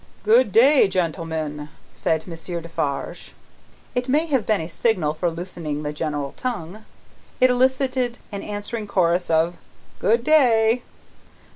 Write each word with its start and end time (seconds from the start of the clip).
"Good 0.23 0.51
day, 0.51 0.87
gentlemen!" 0.87 1.69
said 1.93 2.25
Monsieur 2.25 2.59
Defarge. 2.59 3.35
It 3.93 4.09
may 4.09 4.25
have 4.25 4.47
been 4.47 4.59
a 4.59 4.67
signal 4.67 5.13
for 5.13 5.29
loosening 5.29 5.83
the 5.83 5.93
general 5.93 6.31
tongue. 6.31 6.85
It 7.39 7.51
elicited 7.51 8.17
an 8.31 8.41
answering 8.41 8.87
chorus 8.87 9.29
of 9.29 9.57
"Good 9.99 10.23
day!" 10.23 10.81